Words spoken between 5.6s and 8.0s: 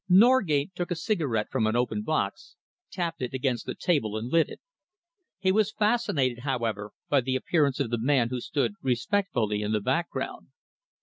fascinated, however, by the appearance of the